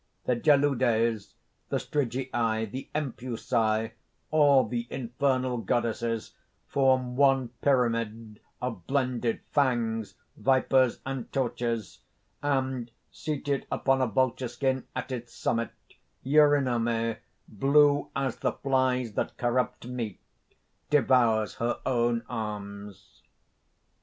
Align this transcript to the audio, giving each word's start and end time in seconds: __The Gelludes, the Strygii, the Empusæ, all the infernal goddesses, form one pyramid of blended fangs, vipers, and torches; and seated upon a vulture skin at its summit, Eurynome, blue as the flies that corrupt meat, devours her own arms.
__The 0.27 0.41
Gelludes, 0.41 1.33
the 1.69 1.77
Strygii, 1.77 2.71
the 2.71 2.89
Empusæ, 2.95 3.91
all 4.31 4.67
the 4.67 4.87
infernal 4.89 5.57
goddesses, 5.59 6.33
form 6.65 7.15
one 7.15 7.49
pyramid 7.61 8.39
of 8.63 8.87
blended 8.87 9.41
fangs, 9.51 10.15
vipers, 10.35 11.01
and 11.05 11.31
torches; 11.31 11.99
and 12.41 12.89
seated 13.11 13.67
upon 13.71 14.01
a 14.01 14.07
vulture 14.07 14.47
skin 14.47 14.85
at 14.95 15.11
its 15.11 15.35
summit, 15.35 15.69
Eurynome, 16.23 17.17
blue 17.47 18.09
as 18.15 18.37
the 18.37 18.53
flies 18.53 19.13
that 19.13 19.37
corrupt 19.37 19.85
meat, 19.85 20.19
devours 20.89 21.53
her 21.61 21.77
own 21.85 22.23
arms. 22.27 23.21